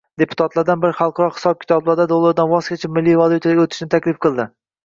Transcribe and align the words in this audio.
Deputatlardan 0.19 0.79
biri 0.85 0.95
xalqaro 1.01 1.27
hisob 1.35 1.59
-kitoblarda 1.63 2.07
dollardan 2.13 2.51
voz 2.55 2.73
kechib, 2.73 2.97
milliy 2.97 3.21
valyutaga 3.25 3.65
o'tishni 3.67 3.91
taklif 3.97 4.19
qildi 4.27 4.49